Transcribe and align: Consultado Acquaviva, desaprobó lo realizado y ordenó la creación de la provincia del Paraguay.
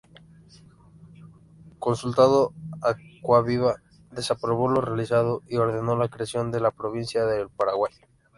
Consultado 1.77 2.55
Acquaviva, 2.81 3.83
desaprobó 4.09 4.67
lo 4.67 4.81
realizado 4.81 5.43
y 5.47 5.57
ordenó 5.57 5.95
la 5.95 6.07
creación 6.09 6.49
de 6.49 6.59
la 6.59 6.71
provincia 6.71 7.23
del 7.27 7.49
Paraguay. 7.51 7.93